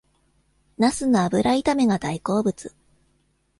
[0.79, 2.73] ナスの油炒めが大好物